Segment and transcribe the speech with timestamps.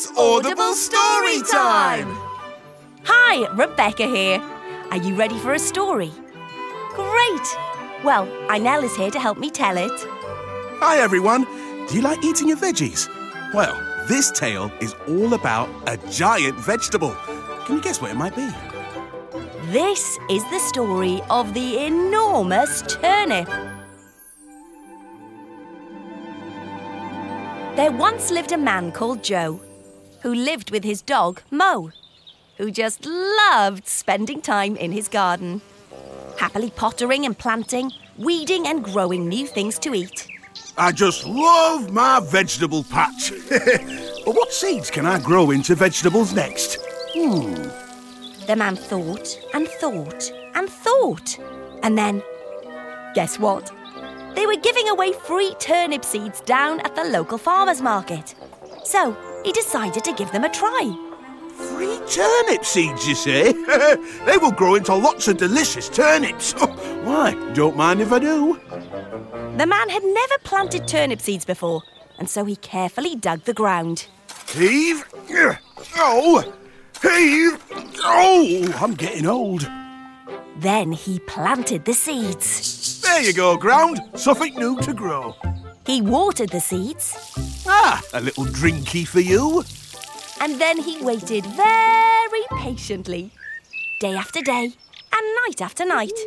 [0.00, 2.16] It's Audible Story Time!
[3.02, 4.40] Hi, Rebecca here.
[4.92, 6.12] Are you ready for a story?
[6.94, 7.48] Great!
[8.04, 9.90] Well, Inel is here to help me tell it.
[10.78, 11.46] Hi, everyone.
[11.88, 13.08] Do you like eating your veggies?
[13.52, 13.74] Well,
[14.06, 17.16] this tale is all about a giant vegetable.
[17.66, 18.48] Can you guess what it might be?
[19.72, 23.48] This is the story of the enormous turnip.
[27.74, 29.60] There once lived a man called Joe
[30.22, 31.90] who lived with his dog, Mo,
[32.56, 35.60] who just loved spending time in his garden,
[36.38, 40.26] happily pottering and planting, weeding and growing new things to eat.
[40.76, 43.32] I just love my vegetable patch.
[43.48, 46.78] but what seeds can I grow into vegetables next?
[47.14, 47.54] Hmm.
[48.46, 51.38] The man thought and thought and thought.
[51.82, 52.22] And then,
[53.14, 53.72] guess what?
[54.34, 58.34] They were giving away free turnip seeds down at the local farmer's market.
[58.84, 59.16] So
[59.48, 60.94] he decided to give them a try.
[61.54, 63.52] Free turnip seeds, you say?
[64.26, 66.52] they will grow into lots of delicious turnips.
[67.08, 68.60] Why, don't mind if I do.
[69.56, 71.82] The man had never planted turnip seeds before,
[72.18, 74.06] and so he carefully dug the ground.
[74.52, 75.08] Heave!
[75.96, 76.44] Oh!
[77.00, 77.64] Heave!
[78.04, 79.66] Oh, I'm getting old.
[80.58, 83.00] Then he planted the seeds.
[83.00, 83.98] There you go, ground.
[84.14, 85.34] Something new to grow.
[85.86, 87.16] He watered the seeds.
[87.70, 89.62] Ah, a little drinky for you.
[90.40, 93.30] And then he waited very patiently,
[94.00, 94.72] day after day
[95.12, 96.18] and night after night.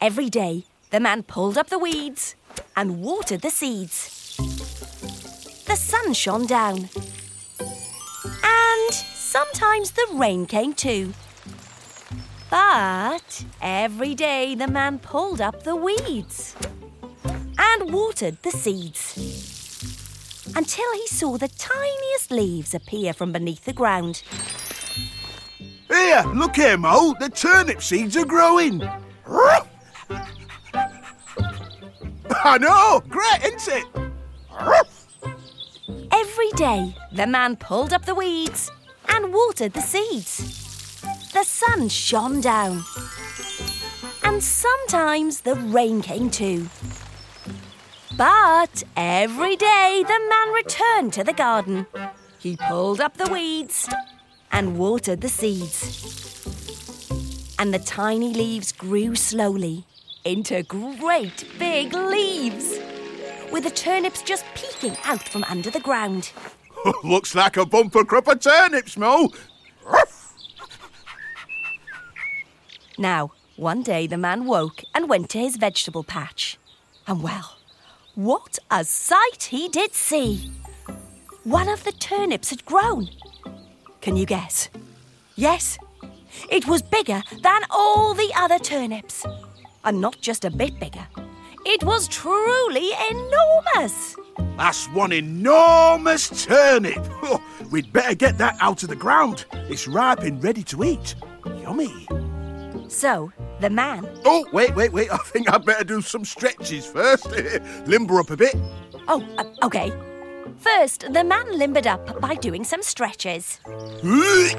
[0.00, 2.36] Every day, the man pulled up the weeds
[2.74, 4.36] and watered the seeds.
[5.66, 6.88] The sun shone down.
[8.42, 11.12] And sometimes the rain came too.
[12.48, 16.56] But every day the man pulled up the weeds
[17.58, 19.55] and watered the seeds
[20.56, 24.22] until he saw the tiniest leaves appear from beneath the ground.
[25.88, 27.14] Here, look here, Mo.
[27.20, 28.82] The turnip seeds are growing.
[32.44, 33.84] I know, great, isn't it?
[36.10, 38.70] Every day, the man pulled up the weeds
[39.08, 41.02] and watered the seeds.
[41.32, 42.82] The sun shone down.
[44.24, 46.68] And sometimes the rain came too.
[48.16, 51.86] But every day the man returned to the garden.
[52.38, 53.88] He pulled up the weeds
[54.50, 56.02] and watered the seeds.
[57.58, 59.84] And the tiny leaves grew slowly
[60.24, 62.78] into great big leaves,
[63.52, 66.32] with the turnips just peeking out from under the ground.
[67.04, 69.28] Looks like a bumper crop of turnips, Mo.
[72.98, 76.58] Now, one day the man woke and went to his vegetable patch.
[77.06, 77.56] And well,
[78.16, 80.50] what a sight he did see!
[81.44, 83.08] One of the turnips had grown.
[84.00, 84.68] Can you guess?
[85.36, 85.78] Yes,
[86.50, 89.24] it was bigger than all the other turnips.
[89.84, 91.06] And not just a bit bigger.
[91.66, 94.16] It was truly enormous.
[94.56, 96.98] That's one enormous turnip.
[97.22, 99.44] Oh, we'd better get that out of the ground.
[99.52, 101.14] It's ripe and ready to eat.
[101.44, 102.06] Yummy.
[102.88, 103.30] So,
[103.60, 104.08] the man.
[104.24, 105.10] Oh, wait, wait, wait.
[105.12, 107.26] I think I'd better do some stretches first.
[107.86, 108.56] Limber up a bit.
[109.08, 109.92] Oh, uh, okay.
[110.58, 113.60] First, the man limbered up by doing some stretches.
[113.66, 114.50] Oh,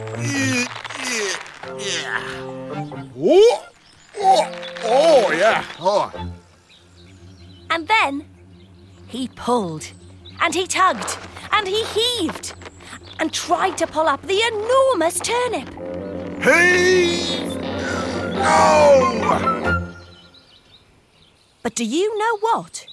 [4.20, 4.52] oh,
[4.84, 5.66] oh, yeah.
[5.80, 6.12] Oh.
[7.70, 8.26] And then
[9.08, 9.92] he pulled,
[10.40, 11.18] and he tugged,
[11.52, 12.54] and he heaved,
[13.20, 15.68] and tried to pull up the enormous turnip.
[16.44, 17.47] Heave!
[18.38, 19.94] No!
[21.64, 22.86] But do you know what?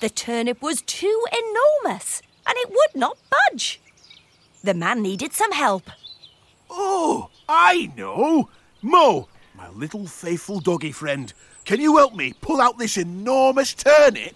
[0.00, 3.80] The turnip was too enormous, and it would not budge.
[4.62, 5.90] The man needed some help.
[6.68, 8.50] Oh, I know.
[8.82, 11.32] Mo, my little faithful doggy friend,
[11.64, 14.34] can you help me pull out this enormous turnip?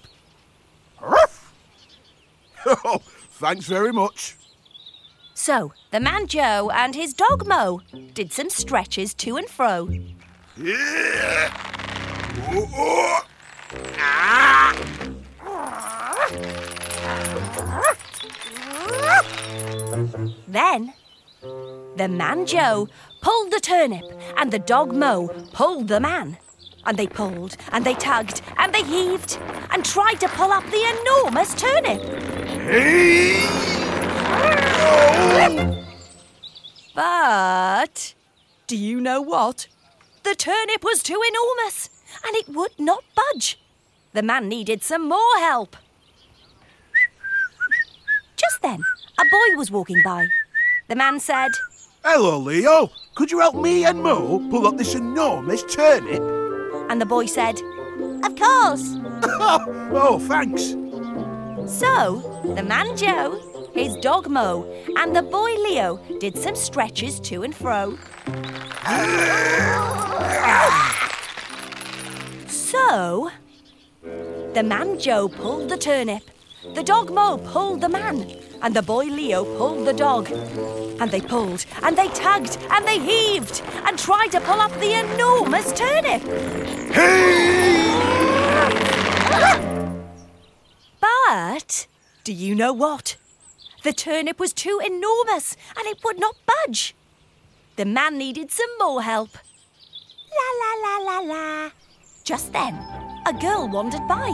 [1.00, 1.52] Ruff!
[2.84, 2.98] Oh,
[3.30, 4.36] thanks very much.
[5.32, 7.80] So the man Joe and his dog Mo
[8.12, 9.88] did some stretches to and fro.
[10.60, 10.76] Then
[21.96, 22.88] the man Joe
[23.22, 24.04] pulled the turnip
[24.36, 26.36] and the dog Mo pulled the man.
[26.84, 29.38] And they pulled and they tugged and they heaved
[29.70, 32.02] and tried to pull up the enormous turnip.
[32.64, 33.46] Hey.
[34.82, 35.84] Oh.
[36.94, 38.14] But
[38.66, 39.68] do you know what?
[40.22, 41.90] The turnip was too enormous
[42.26, 43.58] and it would not budge.
[44.12, 45.76] The man needed some more help.
[48.36, 48.82] Just then,
[49.18, 50.26] a boy was walking by.
[50.88, 51.50] The man said,
[52.04, 52.90] Hello, Leo.
[53.14, 56.40] Could you help me and Mo pull up this enormous turnip?
[56.90, 57.60] and the boy said,
[58.24, 58.96] Of course.
[59.24, 60.70] oh, thanks.
[61.72, 63.40] So, the man Joe,
[63.72, 64.64] his dog Mo,
[64.96, 67.96] and the boy Leo did some stretches to and fro.
[72.48, 73.30] So,
[74.54, 76.22] the man Joe pulled the turnip,
[76.74, 78.30] the dog Mo pulled the man,
[78.62, 80.30] and the boy Leo pulled the dog.
[81.00, 84.92] And they pulled, and they tugged, and they heaved, and tried to pull up the
[84.92, 86.22] enormous turnip.
[91.00, 91.86] But
[92.24, 93.16] do you know what?
[93.82, 96.94] The turnip was too enormous and it would not budge.
[97.80, 99.30] The man needed some more help.
[100.38, 101.70] La la la la la.
[102.24, 102.74] Just then,
[103.24, 104.28] a girl wandered by,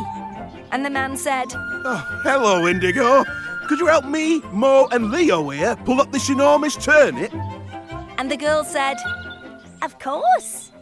[0.72, 3.22] and the man said, Oh, hello, Indigo.
[3.68, 7.32] Could you help me, Mo, and Leo here pull up this enormous turnip?
[8.18, 8.96] and the girl said,
[9.80, 10.72] Of course.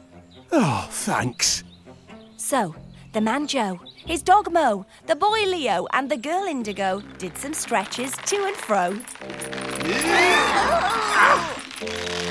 [0.50, 1.64] Oh, thanks.
[2.38, 2.75] So,
[3.12, 7.52] the man Joe, his dog Mo, the boy Leo, and the girl Indigo did some
[7.52, 8.99] stretches to and fro.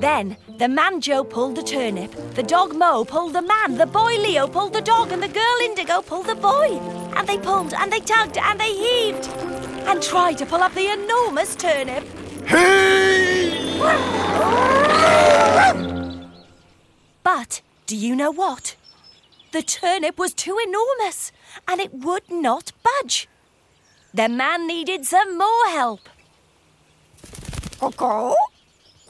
[0.00, 4.16] Then the man Joe pulled the turnip, the dog Mo pulled the man, the boy
[4.16, 6.78] Leo pulled the dog, and the girl Indigo pulled the boy.
[7.14, 9.28] And they pulled and they tugged and they heaved
[9.86, 12.04] and tried to pull up the enormous turnip.
[17.22, 18.76] But do you know what?
[19.52, 21.30] The turnip was too enormous
[21.68, 23.28] and it would not budge.
[24.14, 26.08] The man needed some more help.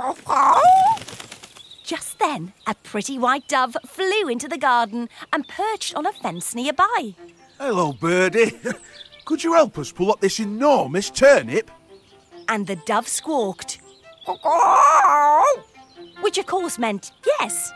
[1.84, 6.54] Just then, a pretty white dove flew into the garden and perched on a fence
[6.54, 7.14] nearby.
[7.58, 8.52] Hello, birdie.
[9.24, 11.70] Could you help us pull up this enormous turnip?
[12.48, 13.80] And the dove squawked,
[16.20, 17.72] which of course meant yes.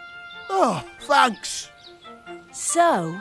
[0.51, 1.71] Oh, thanks.
[2.53, 3.21] So,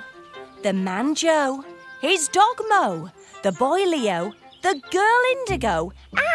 [0.62, 1.64] the man Joe,
[2.02, 3.10] his dog Mo,
[3.44, 4.34] the boy Leo,
[4.64, 5.92] the girl Indigo,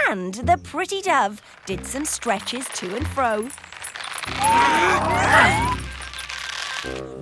[0.07, 3.49] and the pretty dove did some stretches to and fro.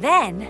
[0.01, 0.49] Then,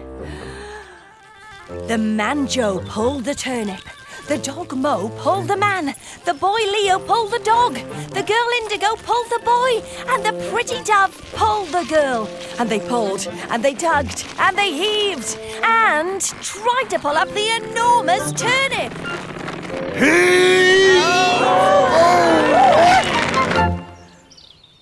[1.87, 3.83] the man Joe pulled the turnip.
[4.29, 5.95] The dog Mo pulled the man.
[6.25, 7.75] The boy Leo pulled the dog.
[7.75, 9.83] The girl Indigo pulled the boy.
[10.09, 12.29] And the pretty dove pulled the girl.
[12.59, 17.51] And they pulled, and they tugged, and they heaved, and tried to pull up the
[17.63, 19.36] enormous turnip.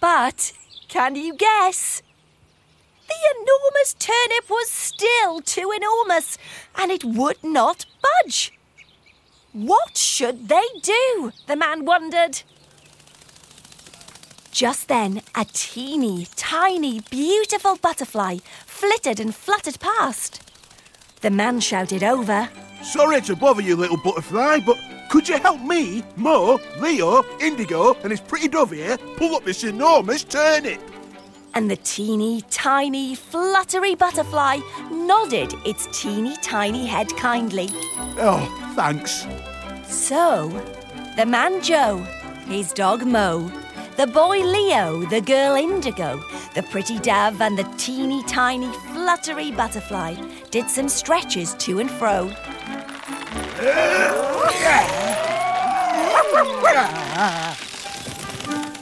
[0.01, 0.53] But
[0.89, 2.03] can you guess?
[3.07, 6.37] The enormous turnip was still too enormous,
[6.77, 8.53] and it would not budge.
[9.53, 11.33] What should they do?
[11.47, 12.43] The man wondered.
[14.51, 20.41] Just then, a teeny, tiny, beautiful butterfly flitted and fluttered past.
[21.21, 22.49] The man shouted over,
[22.83, 24.77] Sorry to bother you, little butterfly, but
[25.15, 29.63] could you help me, Mo, Leo, Indigo, and his pretty dove here pull up this
[29.63, 30.81] enormous turnip?
[31.55, 34.59] and the teeny, tiny, fluttery butterfly
[34.91, 37.69] nodded its teeny, tiny head kindly.
[38.19, 39.25] Oh, thanks.
[39.85, 40.49] So,
[41.17, 41.99] the man Joe,
[42.49, 43.53] his dog Mo,
[43.97, 46.21] the boy Leo, the girl Indigo,
[46.57, 50.17] the pretty dove, and the teeny tiny fluttery butterfly
[50.51, 52.35] did some stretches to and fro.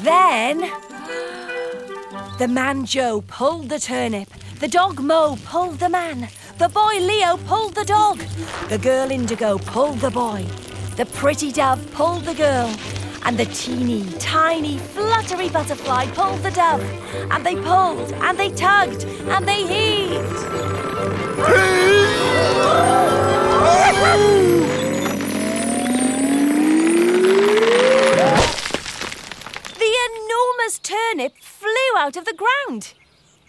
[0.00, 0.70] Then,
[2.38, 4.28] the man Joe pulled the turnip,
[4.60, 8.18] the dog Mo pulled the man, the boy Leo pulled the dog,
[8.70, 10.46] the girl Indigo pulled the boy,
[10.96, 12.74] the pretty dove pulled the girl,
[13.24, 16.82] and the teeny tiny fluttery butterfly pulled the dove,
[17.30, 20.31] and they pulled and they tugged and they heaved.
[32.12, 32.92] Out of the ground,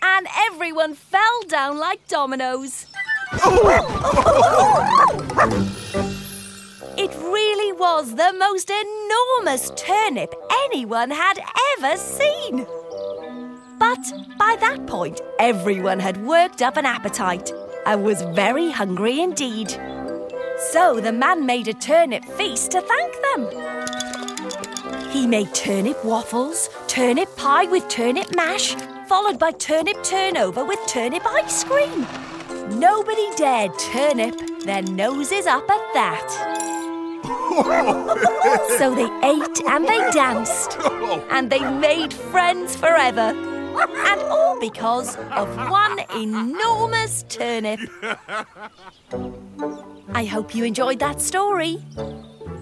[0.02, 2.86] and everyone fell down like dominoes.
[6.96, 10.34] It really was the most enormous turnip
[10.66, 11.40] anyone had
[11.78, 12.66] ever seen.
[13.80, 17.52] But by that point, everyone had worked up an appetite
[17.86, 19.72] and was very hungry indeed.
[20.72, 23.93] So the man made a turnip feast to thank them.
[25.14, 28.74] He made turnip waffles, turnip pie with turnip mash,
[29.08, 32.08] followed by turnip turnover with turnip ice cream.
[32.80, 36.50] Nobody dared turnip their noses up at that.
[38.80, 40.78] So they ate and they danced
[41.30, 43.32] and they made friends forever.
[44.10, 47.80] And all because of one enormous turnip.
[50.14, 51.78] I hope you enjoyed that story.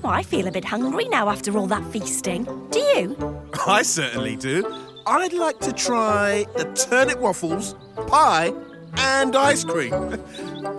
[0.04, 2.44] Oh, I feel a bit hungry now after all that feasting.
[2.72, 3.16] Do you?
[3.68, 4.66] I certainly do.
[5.06, 7.76] I'd like to try the turnip waffles,
[8.08, 8.54] pie,
[8.98, 9.94] and ice cream.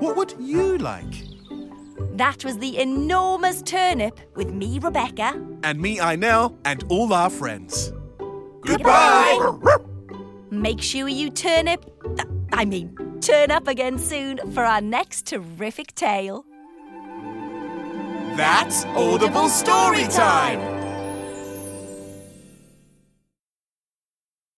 [0.00, 1.14] What would you like?
[2.14, 5.40] That was the enormous turnip with me, Rebecca.
[5.62, 7.92] And me, Inel, and all our friends.
[8.60, 9.56] Goodbye.
[10.50, 11.84] Make sure you turnip.
[12.52, 16.44] I mean, turn up again soon for our next terrific tale.
[18.36, 20.71] That's Audible Story Time!